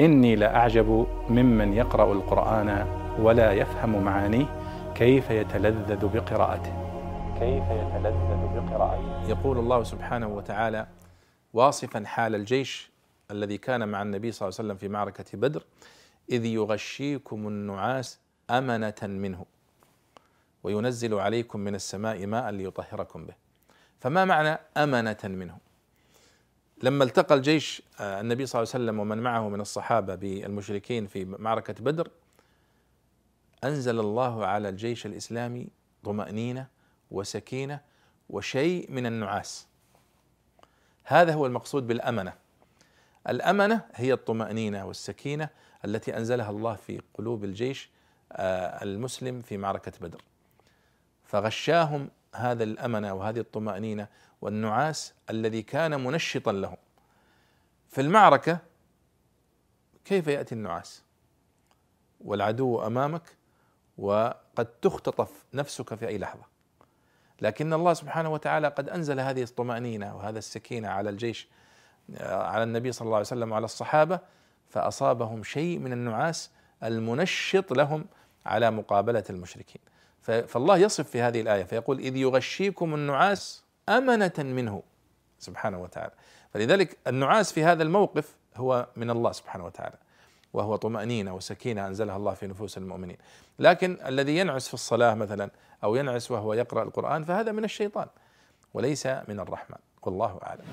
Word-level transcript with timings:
إني 0.00 0.36
لأعجب 0.36 1.06
ممن 1.28 1.72
يقرأ 1.72 2.12
القرآن 2.12 2.86
ولا 3.18 3.52
يفهم 3.52 4.04
معانيه 4.04 4.46
كيف 4.94 5.30
يتلذذ 5.30 6.06
بقراءته. 6.06 6.72
كيف 7.38 7.64
يتلذذ 7.64 8.54
بقراءته. 8.54 9.28
يقول 9.28 9.58
الله 9.58 9.82
سبحانه 9.82 10.28
وتعالى 10.28 10.86
واصفا 11.52 12.04
حال 12.06 12.34
الجيش 12.34 12.90
الذي 13.30 13.58
كان 13.58 13.88
مع 13.88 14.02
النبي 14.02 14.32
صلى 14.32 14.48
الله 14.48 14.58
عليه 14.58 14.68
وسلم 14.68 14.76
في 14.76 14.88
معركة 14.88 15.38
بدر 15.38 15.62
إذ 16.30 16.44
يغشيكم 16.44 17.48
النعاس 17.48 18.18
أمنة 18.50 19.02
منه 19.02 19.44
وينزل 20.62 21.14
عليكم 21.14 21.60
من 21.60 21.74
السماء 21.74 22.26
ماء 22.26 22.50
ليطهركم 22.50 23.26
به. 23.26 23.34
فما 24.00 24.24
معنى 24.24 24.58
أمنة 24.76 25.16
منه؟ 25.24 25.56
لما 26.84 27.04
التقى 27.04 27.34
الجيش 27.34 27.82
آه، 28.00 28.20
النبي 28.20 28.46
صلى 28.46 28.62
الله 28.62 28.72
عليه 28.74 28.84
وسلم 28.84 29.00
ومن 29.00 29.18
معه 29.18 29.48
من 29.48 29.60
الصحابة 29.60 30.14
بالمشركين 30.14 31.06
في 31.06 31.24
معركة 31.24 31.74
بدر 31.74 32.10
أنزل 33.64 34.00
الله 34.00 34.46
على 34.46 34.68
الجيش 34.68 35.06
الإسلامي 35.06 35.68
طمأنينة 36.04 36.66
وسكينة 37.10 37.80
وشيء 38.30 38.90
من 38.90 39.06
النعاس. 39.06 39.66
هذا 41.04 41.34
هو 41.34 41.46
المقصود 41.46 41.86
بالأمنة. 41.86 42.32
الأمنة 43.28 43.84
هي 43.94 44.12
الطمأنينة 44.12 44.86
والسكينة 44.86 45.48
التي 45.84 46.16
أنزلها 46.16 46.50
الله 46.50 46.74
في 46.74 47.00
قلوب 47.14 47.44
الجيش 47.44 47.90
آه، 48.32 48.84
المسلم 48.84 49.42
في 49.42 49.56
معركة 49.56 49.92
بدر. 50.00 50.22
فغشاهم 51.24 52.10
هذا 52.34 52.64
الأمنة 52.64 53.12
وهذه 53.12 53.40
الطمأنينة 53.40 54.08
والنعاس 54.40 55.14
الذي 55.30 55.62
كان 55.62 56.04
منشطا 56.04 56.52
لهم. 56.52 56.76
في 57.88 58.00
المعركة 58.00 58.58
كيف 60.04 60.26
يأتي 60.26 60.54
النعاس؟ 60.54 61.02
والعدو 62.20 62.86
أمامك 62.86 63.22
وقد 63.98 64.66
تختطف 64.82 65.44
نفسك 65.54 65.94
في 65.94 66.08
أي 66.08 66.18
لحظة. 66.18 66.44
لكن 67.40 67.72
الله 67.72 67.94
سبحانه 67.94 68.28
وتعالى 68.32 68.68
قد 68.68 68.88
أنزل 68.88 69.20
هذه 69.20 69.42
الطمأنينة 69.42 70.16
وهذا 70.16 70.38
السكينة 70.38 70.88
على 70.88 71.10
الجيش 71.10 71.48
على 72.20 72.62
النبي 72.62 72.92
صلى 72.92 73.06
الله 73.06 73.16
عليه 73.16 73.26
وسلم 73.26 73.52
وعلى 73.52 73.64
الصحابة 73.64 74.20
فأصابهم 74.68 75.42
شيء 75.42 75.78
من 75.78 75.92
النعاس 75.92 76.50
المنشط 76.82 77.72
لهم 77.72 78.06
على 78.46 78.70
مقابلة 78.70 79.24
المشركين. 79.30 79.80
فالله 80.24 80.76
يصف 80.76 81.10
في 81.10 81.20
هذه 81.20 81.40
الآية 81.40 81.64
فيقول 81.64 81.98
إذ 81.98 82.16
يغشيكم 82.16 82.94
النعاس 82.94 83.64
أمنة 83.88 84.32
منه. 84.38 84.82
سبحانه 85.38 85.82
وتعالى. 85.82 86.12
فلذلك 86.50 86.96
النعاس 87.06 87.52
في 87.52 87.64
هذا 87.64 87.82
الموقف 87.82 88.34
هو 88.56 88.86
من 88.96 89.10
الله 89.10 89.32
سبحانه 89.32 89.64
وتعالى 89.64 89.96
وهو 90.52 90.76
طمأنينة 90.76 91.34
وسكينة 91.34 91.86
أنزلها 91.86 92.16
الله 92.16 92.34
في 92.34 92.46
نفوس 92.46 92.78
المؤمنين. 92.78 93.16
لكن 93.58 93.98
الذي 94.06 94.36
ينعس 94.38 94.68
في 94.68 94.74
الصلاة 94.74 95.14
مثلا 95.14 95.50
أو 95.84 95.96
ينعس 95.96 96.30
وهو 96.30 96.54
يقرأ 96.54 96.82
القرآن 96.82 97.24
فهذا 97.24 97.52
من 97.52 97.64
الشيطان 97.64 98.06
وليس 98.74 99.06
من 99.06 99.40
الرحمن 99.40 99.78
والله 100.02 100.40
أعلم. 100.42 100.64